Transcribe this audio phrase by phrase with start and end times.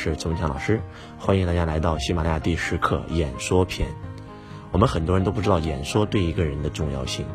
[0.00, 0.80] 是周文强老师，
[1.18, 3.88] 欢迎大家来到喜马拉雅第十课演说篇。
[4.70, 7.26] 我们很多人都不知道演说对一个人的重要性。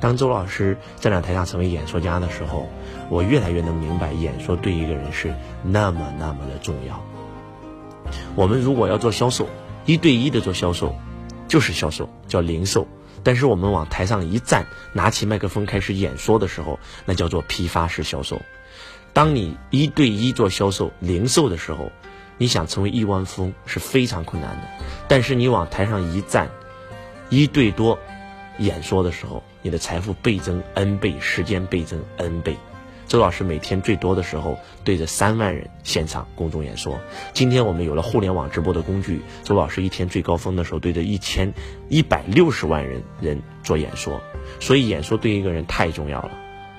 [0.00, 2.68] 当周老师站在台上成为演说家的时候，
[3.10, 7.02] 我越来越能明白演说对一个人是那么那么的重要。
[8.36, 9.48] 我们如果要做销售，
[9.84, 10.94] 一对一的做销售，
[11.48, 12.86] 就是销售，叫零售。
[13.24, 18.40] 但是我们往台上一站，拿起麦克风开始演说的时候，那叫做批发式销售。
[19.14, 21.92] 当你一对一做销售、零售的时候，
[22.36, 24.62] 你想成为亿万富翁是非常困难的。
[25.06, 26.50] 但是你往台上一站，
[27.30, 27.96] 一对多
[28.58, 32.56] 演说的时候，你的财富倍增 n 倍，时间倍增 n 倍。
[33.06, 36.98] 周老师每天最多的时候对着三万人现场公众演说。
[37.32, 41.54] 今天我们有了互联网直播的工具，周老师一天最高峰的时候对着一千
[41.88, 44.20] 一百六十万人人做演说。
[44.58, 46.32] 所以演说对一个人太重要了。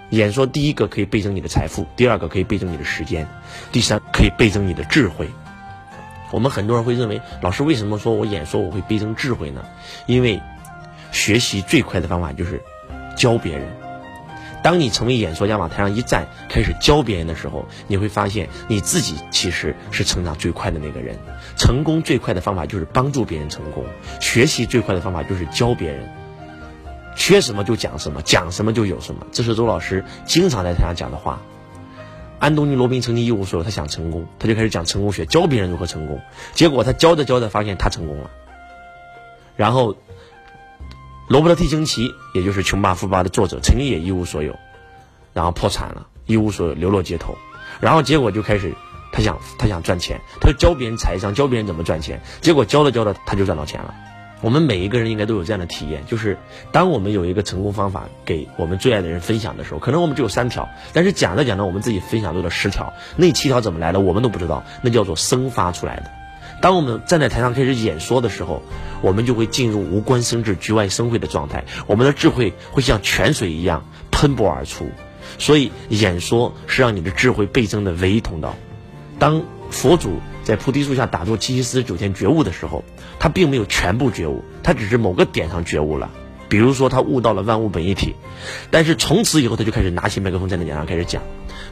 [0.09, 3.27] 演说第一个可以倍增你的财富，第二个可以倍增你的时间，
[3.71, 5.29] 第三可以倍增你的智慧。
[6.31, 9.65] 我们很多人会认为，老师为什么说我演说我会倍增智慧呢？
[10.05, 10.41] 因为
[11.11, 12.61] 学习最快的方法就是
[13.15, 13.67] 教别人。
[14.61, 21.17] 当你成为演说家，往台上一站，开始教别人的时候，你会发现你自己其实是成长最快的那个人。
[21.55, 23.85] 成功最快的方法就是帮助别人成功，
[24.19, 26.09] 学习最快的方法就是教别人。
[27.15, 31.41] 缺什么就讲什么，讲什么就有什么，这是周老师经常在台上讲的话。
[32.39, 36.21] 安东尼·罗宾曾经一无所有，他想成功，他就开始讲成功学，教别人如何成功。
[36.53, 38.29] 结果他教着教着，发现他成功了。
[39.55, 39.95] 然后。
[41.27, 44.55] 罗伯特 T 清奇，也就是《穷爸富爸》的作者，曾经也一无所有，
[45.33, 47.35] 然后破产了，一无所有，流落街头，
[47.79, 48.75] 然后结果就开始，
[49.11, 53.95] 他想他想赚钱，他就教别人财商，教别人怎么赚钱，结果教着教着他就赚到钱了。
[54.41, 56.37] 我们每一个人应该都有这样的体验，就是
[56.71, 66.11] 当我们有一个成功方法给我们最爱的人分享的时候，可能我们只有三条，但是讲着讲着，我们自己分享出了十条，那七条怎么来的，我们都不知道，那叫做生发出来的。
[66.61, 68.61] 当我们站在台上开始演说的时候，
[69.01, 74.89] 我们就会进入无关生智、局外生慧的状态，我们的智慧会像泉水一样喷薄而出。
[75.37, 78.55] 所以，演说是让你的智慧倍增的唯一通道。
[79.19, 82.83] 当佛祖在菩提树下打坐七七四十九天觉悟的时候，
[83.19, 86.09] 他并没有全部觉悟，他只是某个点上觉悟了。
[86.47, 88.15] 比如说，他悟到了万物本一体，
[88.69, 91.23] 但是从此以后，他就开始拿起麦克风在那讲上开始讲，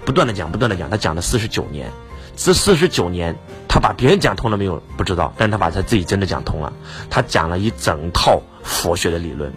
[0.04, 1.92] 不断的讲，不断的讲，他讲了四十九年。
[2.36, 4.82] 这四十九年，他把别人讲通了没有？
[4.98, 6.74] 不知道，但他把他自己真的讲通了。
[7.12, 9.54] 他讲了一整套佛学的理论。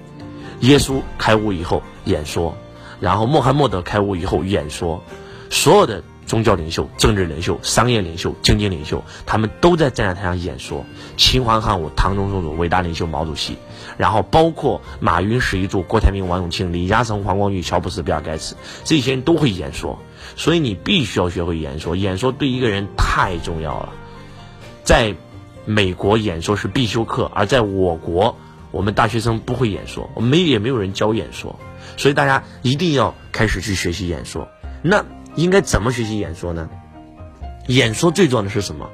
[0.61, 2.55] 耶稣开悟以后演说，
[3.01, 5.03] 然后穆罕默德开悟以后演说，
[5.49, 10.85] 所有的宗教领袖、政治领袖、商业领袖、经济领袖，他们都在站在台上演说。
[11.17, 13.57] 秦皇汉武、唐宗宋祖，伟大领袖毛主席，
[13.97, 19.99] 然后包括马云、史玉柱、郭台铭、王永庆、李嘉诚、黄光裕、乔布斯、比尔盖茨，这些人都会演说。
[20.35, 23.93] 所以你必须要学会演说，演说对一个人太重要了。
[24.83, 25.15] 在
[25.65, 28.37] 美国，演说是必修课，而在我国，
[28.73, 31.59] 我们大学生不会演说，我们没也没有人教演说，
[31.97, 34.49] 所以大家一定要开始去学习演说。
[34.83, 35.05] 那
[35.37, 36.69] 应该怎么学习演说呢？
[37.69, 38.91] 演说最重要的是什么？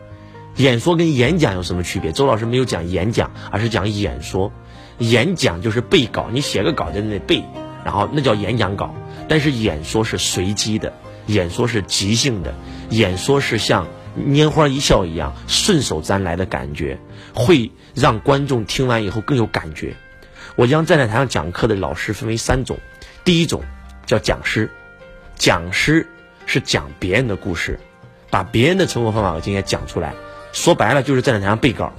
[0.56, 2.12] 演说跟演讲有什么区别？
[2.12, 4.53] 周老师没有讲演讲，而是讲演说。
[4.98, 7.42] 演讲就是背稿，你写个稿在那里背，
[7.84, 8.94] 然后那叫演讲稿。
[9.28, 10.92] 但是演说是随机的。
[11.26, 12.53] 演说是即兴的，
[12.91, 13.86] 演说是像
[14.19, 16.98] 拈花一笑一样顺手拈来的感觉，
[17.32, 19.94] 会让观众听完以后更有感觉。
[20.56, 22.78] 我将站在台上讲课的老师分为三种，
[23.24, 23.62] 第一种
[24.04, 24.69] 叫讲师，
[25.36, 26.09] 讲师
[26.53, 27.81] 是讲别人的故事，
[28.29, 30.13] 把别人的成功方法和经验讲出来，
[30.53, 31.95] 说白了就是站在台上背稿。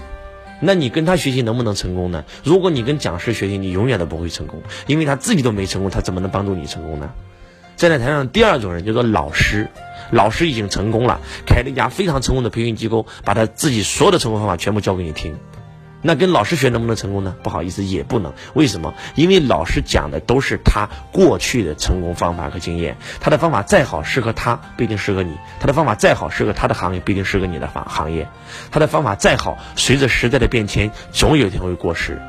[0.59, 2.23] 那你跟他学习能不能成功呢？
[2.43, 7.11] 如果你跟讲师学习，你永远都不会成功，因为他自己都没成功，他怎么能帮助你成功呢？
[7.77, 9.69] 站在台上，第二种人叫做老师。
[10.11, 15.35] 老师已经成功了，开了一家非常成功的培训机构，把他自己所有的成功方法全部教给你听。
[16.03, 17.35] 那跟老师学能不能成功呢？
[17.41, 18.33] 不好意思，也不能。
[18.53, 18.93] 为什么？
[19.15, 28.25] 因为老师讲的都是他过去的成功方法和经验，他的方法再好，适合他不一定适合你；他的方法再好，适合他的行业不一定适合你的行行业；
[28.69, 32.21] 他的方法再好，随着时代的变迁，总有一天会过时。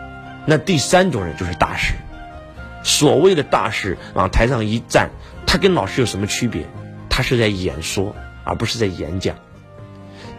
[0.47, 1.94] 那第三种人就是大师。
[2.82, 5.11] 所谓的大师往台上一站。
[5.47, 6.67] 他跟老师有什么区别？
[7.09, 9.37] 他是在演说，而不是在演讲。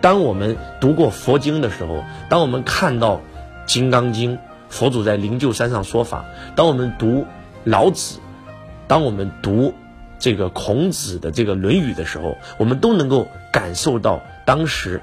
[0.06, 3.16] 当我们读过佛经的时候，当我们看到
[3.66, 4.38] 《金刚经》，
[4.70, 6.26] 佛祖在灵鹫山上说法；
[6.56, 7.26] 当我们读
[7.64, 8.20] 老子，
[8.88, 9.74] 当我们读
[10.20, 15.02] 这个孔子的这个《论语》的时候，我们都能够感受到当时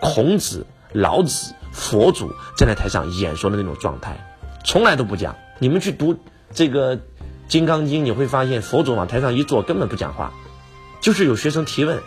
[0.00, 4.24] 孔子、老子、佛祖站在台上演说的那种状态，
[4.62, 5.34] 从来都不讲。
[5.58, 6.16] 你们去读
[6.54, 6.96] 这个。
[7.48, 10.32] 《金刚经》，你会发现佛祖往台上一坐，根本不讲话，
[11.00, 11.98] 就是有学生提问，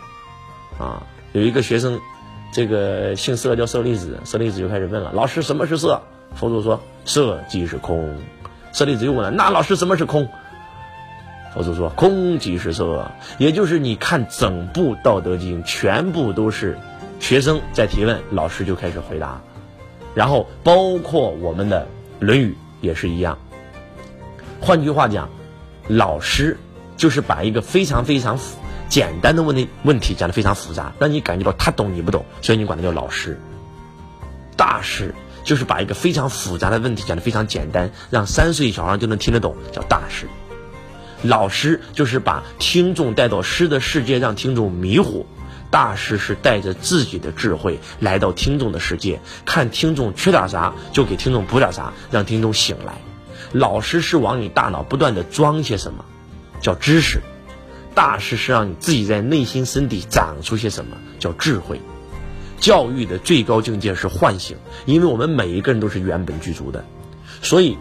[0.78, 1.02] 啊，
[1.32, 2.00] 有一个学生
[2.52, 6.02] 这个姓色叫舍利子，舍利子就开始问了：“老师，什么是色？”
[6.36, 8.14] 佛祖说：“色即是空。”
[8.72, 10.28] 舍利子又问了：“那老师，什么是空？”
[11.54, 16.78] 佛祖说：“空即是色。”也就是你看整部《道德经》，全部都是
[17.20, 19.40] 学生在提问，老师就开始回答。
[20.14, 21.86] 然后包括我们的
[22.24, 22.50] 《论语》
[22.82, 23.38] 也是一样。
[24.60, 25.30] 换句话讲，
[25.88, 26.58] 老师
[26.98, 28.38] 就是把一个非常非常
[28.92, 33.40] 简单的问题问题讲的非常复杂，让你感觉到他懂你不懂，所以你管他叫老师。
[34.54, 40.26] 大师就是把一个非常复杂的问题讲的非常简单，让三岁小孩就能听得懂，叫大师。
[41.22, 45.24] 老师就是把听众带到诗的世界，让听众迷糊；
[45.70, 52.92] 大师是带着自己的智慧来到听众的世界，看听众缺点啥就给听众补点啥，让听众醒来。
[53.52, 56.04] 老师是往你大脑不断的装些什么，
[56.60, 57.20] 叫知识；
[57.94, 61.80] 大师是让你自己在内心深底长出些什么，叫智慧。
[62.58, 64.56] 教育的最高境界是唤醒，
[64.86, 66.84] 因为我们每一个人都是原本具足的，
[67.42, 67.76] 所以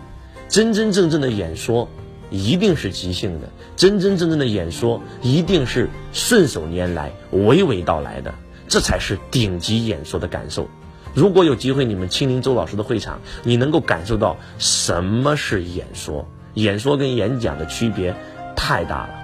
[0.49, 1.89] 真真正正的演说。
[2.33, 8.33] 一定是即兴的，真真正正的演说一定是顺手拈来、娓娓道来的，
[8.69, 10.69] 这才是顶级演说的感受。
[11.13, 16.25] 如果有机会你们亲临周老师的会场，你能够感受到什么是演说。
[16.53, 18.15] 演说跟演讲的区别
[18.55, 19.20] 太大了。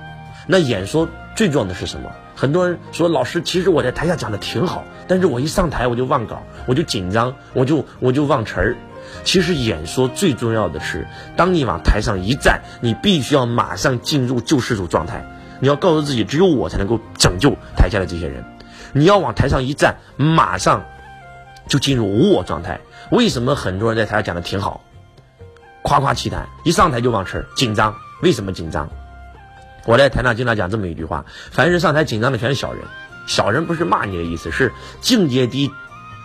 [0.48, 2.10] 那演说最重要的是什么？
[2.36, 8.78] 很多人说老师，其实我在台下讲的挺好，但是我一上台我就忘稿，我就紧张，我就我就忘词儿。
[9.24, 15.26] 其实演说最重要的是，当你往台上一站，你必须要马上进入救世主状态。
[15.60, 18.46] 你要告诉自己，只有我才能够拯救台下的这些人。
[18.94, 20.86] 你要往台上一站，马上
[21.68, 22.80] 就进入无我状态。
[23.10, 24.84] 为什么很多人在台上讲的挺好，
[25.82, 27.96] 夸夸其谈，一上台就忘词儿，紧张？
[28.22, 28.88] 为什么紧张？
[29.88, 32.84] 我在台上经常讲这么一句话：凡是上台紧张的全是小人。
[33.26, 35.72] 小人不是骂你的意思，是境界低，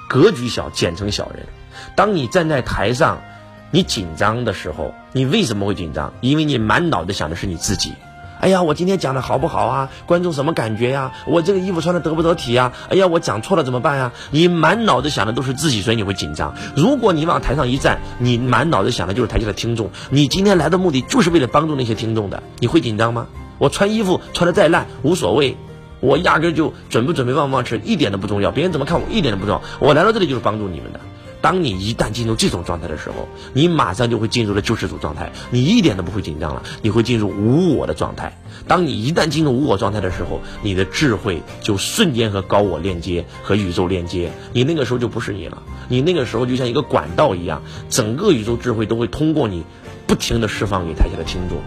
[0.08, 1.46] 格局小，简称小人。
[1.94, 3.22] 当你站在台上，
[3.70, 6.12] 你紧张的时候，你为什么会紧张？
[6.20, 7.92] 因为你满脑子想的是你自己。
[8.40, 9.88] 哎呀，我今天讲的好不好啊？
[10.06, 11.12] 观众什么感觉呀？
[11.24, 12.72] 我这个衣服穿的得不得体呀？
[12.88, 14.10] 哎呀，我讲错了怎么办呀？
[14.32, 16.52] 你满脑子想的都是自己，所以你会紧张。
[16.74, 19.88] 如果你往台上一站，你满脑子想的就是台下的听众。
[20.10, 23.28] 你今天来的目的就是为了帮助那些听众的，你会紧张吗？
[23.58, 25.56] 我穿衣服穿的再烂无所谓，
[26.00, 29.62] 我压根就准不准备忘不忘吃一点都不重要，别人怎么看我一点都不重要。
[29.80, 31.00] 我来到这里就是帮助你们的。
[31.40, 38.38] 当你一旦进入这种状态的时候，你马上就会进入了救世主状态，你一点都不会紧张了，你会进入无我的状态。
[38.68, 49.64] 当你一旦进入无我状态的时候，你的智慧就瞬间和高我链接，和宇宙链接，你那个时候就不是你了，你那个时候就像一个管道一样，整个宇宙智慧都会通过你，
[50.06, 51.58] 不停的释放给台下的听众，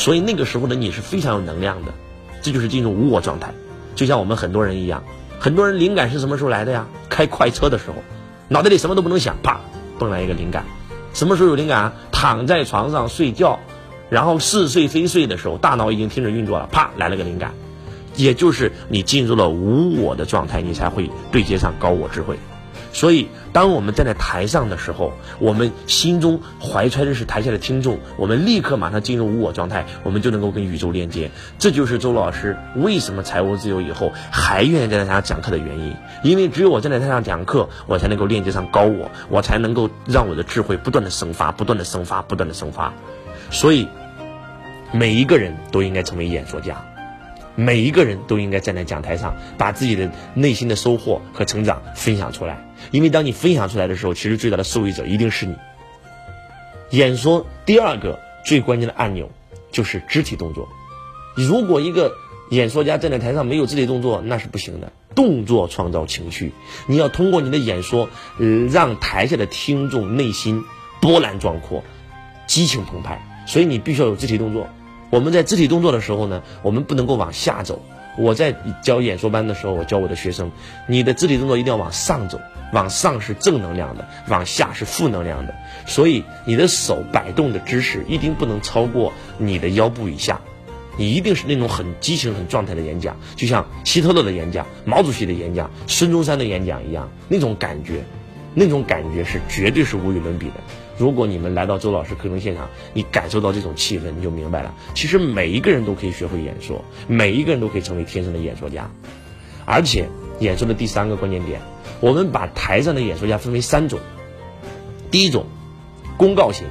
[0.00, 1.92] 所以那个时候的你是非常有能量的，
[2.40, 3.52] 这就是进入无我状态，
[3.94, 5.04] 就像我们很多人一样，
[5.38, 6.86] 很多人灵感是什么时候来的呀？
[7.10, 7.96] 开快车的时候。
[8.48, 9.60] 脑袋里什么都不能想，啪，
[9.98, 10.64] 蹦来一个灵感。
[11.12, 11.92] 什么时候有灵感啊？
[12.10, 13.58] 躺在床上睡觉，
[14.08, 17.52] 然后似睡非睡的时候，大脑已经停止运作了，啪，来了个灵感。
[18.16, 22.38] 也就是你进入了无我的状态，你才会对接上高我智慧。
[22.92, 31.30] 所以，当我们站在台上的时候，我们心中怀揣的是台下的听众，我们立刻马上进入无我状态，我们就能够跟宇宙链接。
[31.58, 35.94] 这就是周老师为什么财务自由以后还愿意站在台上讲课的原因。
[36.24, 42.92] 因为只有我站在台上讲课，我才能够链接上高我，我才能够让我的智慧不断的生发，不断的生发，不断的生发。
[43.50, 43.88] 所以，
[44.92, 46.84] 每一个人都应该成为演说家。
[47.56, 52.64] 每一个人都应该站在讲台上，把自己的内心的收获和成长分享出来。
[52.90, 55.56] 因为当你分享出来的时候，其实最大的受益者一定是你。
[56.90, 59.30] 演说第二个最关键的按钮
[59.70, 60.68] 就是肢体动作。
[61.36, 62.12] 如果一个
[62.50, 64.92] 演说家站在台上没有肢体动作，那是不行的。
[65.14, 66.52] 动作创造情绪，
[66.86, 68.08] 你要通过你的演说，
[68.38, 70.62] 呃，让台下的听众内心
[71.00, 71.82] 波澜壮阔，
[72.46, 73.20] 激情澎湃。
[73.46, 74.68] 所以你必须要有肢体动作。
[75.10, 77.82] 我们在肢体动作的时候呢，我们不能够往下走。
[78.16, 80.52] 我在教演说班的时候，我教我的学生，
[80.88, 82.40] 你的肢体动作一定要往上走，
[82.72, 85.54] 往上是正能量的，往下是负能量的。
[85.86, 90.40] 所以你的手摆动的姿势一定不能超过你的腰部以下，
[90.96, 98.04] 你一定是那种很激情、很状态的演讲，就像希特勒的演讲、毛主席的演讲、孙中山的演讲一样，那种感觉，
[98.54, 100.54] 那种感觉是绝对是无与伦比的。
[100.98, 104.74] 如果你们来到周老师课程现场，你感受到这种气氛，你就明白了。
[104.94, 108.90] 其实每一个人都可以学会演说，每一个人都可以成为天生的演说家。
[109.64, 110.08] 而且，
[110.40, 111.60] 演说的第三个关键点，
[112.00, 114.00] 我们把台上的演说家分为三种：
[115.10, 115.46] 第一种，
[116.16, 116.66] 公告型；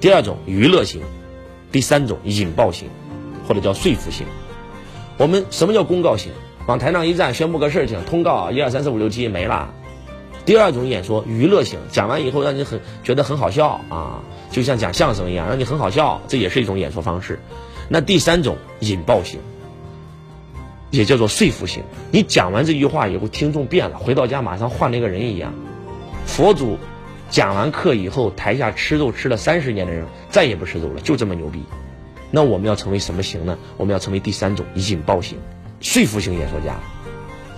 [0.00, 1.00] 第二种，娱乐型；
[1.70, 2.88] 第三种，引爆型，
[3.46, 4.26] 或者叫说服型。
[5.16, 6.32] 我们什么叫公告型？
[6.66, 9.72] 往台上一站，宣布个事情，通告一二三四五六七没了。
[10.44, 17.38] 第二种演说娱乐型，讲完以后让你很觉得很好笑啊，就像讲相声一样，让你很好笑，这也是一种演说方式。
[17.88, 19.40] 那第三种引爆型，
[20.90, 21.82] 也叫做说服性。
[22.10, 25.52] 你讲完这句话以后，听众变了，回到家马上换了一个人一样。
[26.26, 26.78] 佛祖
[27.30, 31.62] 讲完课以后，台下吃肉吃了三十年的人再也不吃肉了，就这么牛逼。
[32.30, 33.58] 那我们要成为什么型呢？
[33.76, 35.38] 我们要成为第三种引爆型、
[35.80, 36.78] 说服型演说家。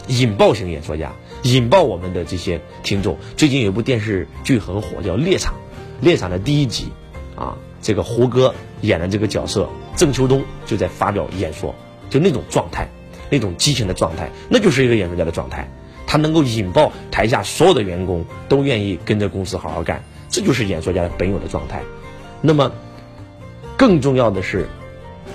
[0.06, 3.16] 引爆型演说家，引爆我们的这些听众。
[3.36, 5.54] 最近有一部电视剧很火，叫《猎场》。
[6.04, 6.88] 《猎场》的第一集，
[7.36, 11.74] 啊，这个胡歌演的这个角色郑秋冬就在发表演说，
[12.08, 12.88] 就那种状态，
[13.30, 15.66] 那种激情的状态，那就是一个演说家的状态。
[16.06, 21.82] 他能够引爆台下所有的员工都愿意跟着公司好好干，这就是演说家的本有的状态。
[22.42, 22.72] 那么，
[23.76, 24.68] 更重要的是。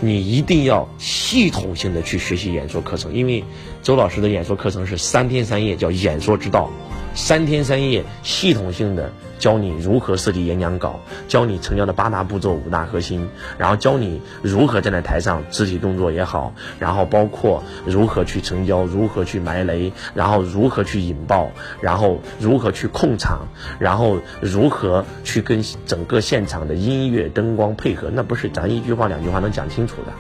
[0.02, 3.46] 你一定要系统性的去学习演说课程，因为
[3.82, 6.70] 周老师的演说课程是三天三夜，叫演说之道。
[7.16, 23.48] 三天三夜，系统性的教你如何设计演讲稿，教你成交的八大步骤、五大核心，然后教你如何站在台上，肢体动作也好，然后包括如何去成交，如何去埋雷，然后如何去引爆，然后如何去控场，
[23.80, 30.12] 然后如何去跟整个现场的音乐灯光配合，那不是咱一句话两句话能讲清楚的。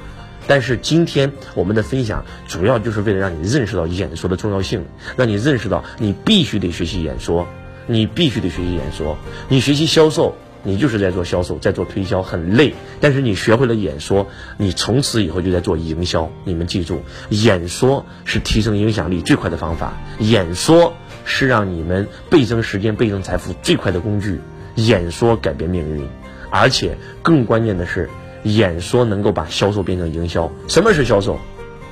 [0.47, 4.85] 但是今天我们的分享主要就是为了让你认识到演说的重要性，
[5.17, 7.47] 让你认识到你必须得学习演说，
[7.87, 9.17] 你必须得学习演说。
[9.49, 12.75] 你学习销售，你就是在做销售，在做推销，很累。
[13.01, 16.31] 但是你学会了演说，你从此以后就在做营销。
[16.43, 20.93] 你们记住，演说是提升影响力最快的方法，演说
[21.25, 24.39] 是让你们倍增时间、倍增财富最快的工具。
[24.75, 26.07] 演说改变命运，
[26.49, 28.09] 而且更关键的是。
[28.45, 30.49] 演说能够把销售变成营销。
[30.67, 31.37] 什么是销售？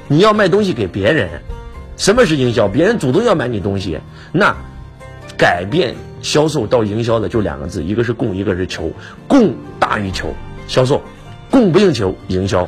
[0.07, 1.29] 你要卖东西给别人。
[1.97, 2.67] 什么是营销？
[2.67, 3.99] 别人主动要买你东西。
[4.31, 4.55] 那
[5.37, 8.91] 改变销售到营销的就两个字，一个是供，一个是求。
[9.27, 10.33] 供大于求，
[10.67, 10.97] 销售；
[11.51, 12.67] 供不应求，营销。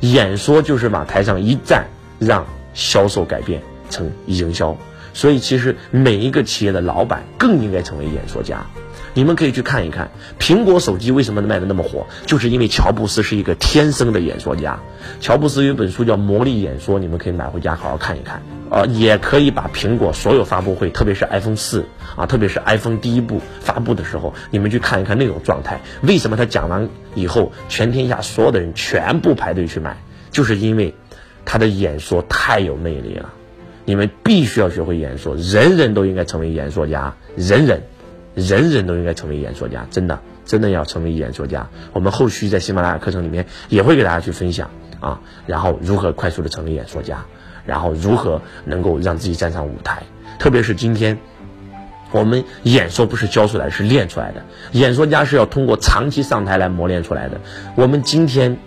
[0.00, 1.86] 演说就是往台上一站，
[2.18, 4.76] 让销售改变成营销。
[5.12, 8.64] 所以，其实每一个企业的老板更应该成为演说家。
[9.14, 14.78] 你们可以去看一看，苹果手机为什么卖的那么火，就是因为乔布斯是一个天生的演说家。
[15.20, 18.42] 乔布斯有一本书叫《魔力演说》，你们可以买回家好好看一看。
[18.70, 25.80] 呃，也可以把苹果所有发布会，特别是 iPhone 四啊，特别是 iPhone 第一部发布的时候，你们去看一看那种状态。
[26.02, 29.96] 为什么他讲完以后，全天下所有的人全部排队去买，
[30.30, 30.94] 就是因为
[31.44, 33.32] 他的演说太有魅力了。
[33.86, 37.82] 你们必须要学会演说，人人都应该成为演说家，人人。
[38.34, 41.68] 人人都应该成为演说家，真的，真的要成为演说家。
[41.92, 44.70] 我们后续在喜马拉雅课程里面也会给大家去分享
[45.00, 47.24] 啊，然后如何快速的成为演说家，
[47.66, 50.02] 然后如何能够让自己站上舞台。
[50.38, 51.18] 特别是今天，
[52.12, 54.42] 我们演说不是教出来，是练出来的。
[54.72, 57.40] 演说家是要通过长期上台来磨练出来的。
[57.76, 58.58] 我们今天。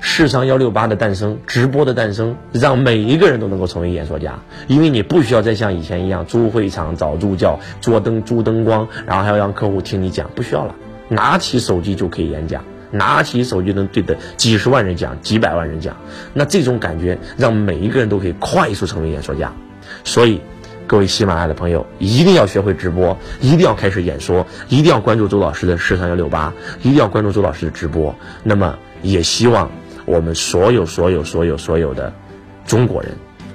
[0.00, 4.38] 视商幺六八的诞生，直播的诞生，让每一个人都能够成为演说家。
[4.68, 10.74] 因为你不需要再像以前一样租会场、找助教、做灯、租灯光，然后还要让客户听你讲，不需要了，
[11.08, 15.96] 拿起手机就可以演讲，拿起手机能对着几十万人讲、几百万人讲。
[16.34, 19.52] 那这种感觉让每一个人都可以快速成为演说家。
[20.04, 20.40] 所以，
[20.86, 28.14] 各位喜马拉雅的朋友，一定要学会直播，一定要开始演说，一定要关注周老师的视商幺六八，一定要关注周老师的直播。
[28.44, 29.70] 那么，也希望。
[30.06, 32.14] 我们所有、所有、所有、所有的
[32.64, 33.12] 中国人，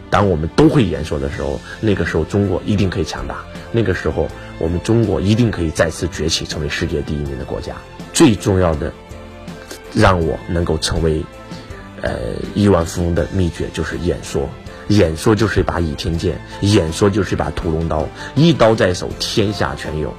[0.09, 3.37] 当我们都会演说的时候，那个时候中国一定可以强大。
[3.71, 4.27] 那个时候，
[4.59, 7.73] 我们中国一定可以再次崛起，成为世界第一名的国家。
[8.11, 8.91] 最重要的，
[9.93, 11.23] 让我能够成为
[12.01, 12.19] 呃
[12.53, 14.49] 亿万富翁的秘诀就是演说。
[14.89, 18.05] 演说就是一把倚天剑，演说就是一把屠龙刀，
[18.35, 20.13] 一刀在手，天下全有。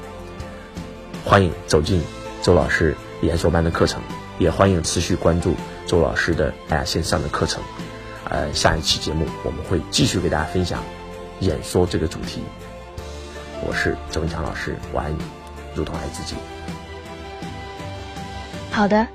[1.27, 2.01] 欢迎走进
[2.41, 4.01] 周老师演说班的课程，
[4.39, 5.55] 也欢迎持续关注。
[5.93, 7.63] 周老师的哎线上的课程，
[8.31, 10.83] 呃，下一期节目我们会继续给大家分享
[11.41, 12.41] 演说这个主题。
[13.61, 15.19] 我是周文强老师，我爱你，
[15.75, 16.35] 如同爱自己。
[18.71, 19.07] 好的，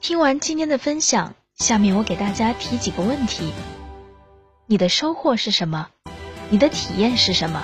[0.00, 3.52] 听完今天的分享，下面我给大家提几个问题：
[4.64, 5.88] 你的收获是什么？
[6.48, 7.62] 你的体验是什么？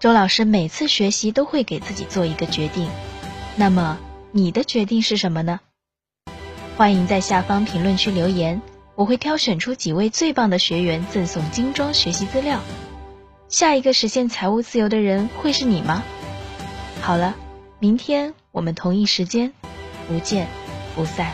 [0.00, 2.90] 周老师每次学习都会给自己做一个决定，
[3.54, 3.98] 那么
[4.32, 5.60] 你的决定是什么呢？
[6.74, 8.60] 欢迎在下方评论区留言，
[8.94, 12.60] 我会挑选出几位最棒的学员赠送精装学习资料。
[13.48, 16.02] 下一个实现财务自由的人会是你吗？
[17.02, 17.34] 好了，
[17.78, 19.52] 明天我们同一时间
[20.08, 20.48] 不见
[20.96, 21.32] 不散。